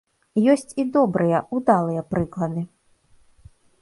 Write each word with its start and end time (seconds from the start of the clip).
Ёсць 0.53 0.71
і 0.83 0.85
добрыя, 0.95 1.41
удалыя 1.57 2.07
прыклады. 2.15 2.61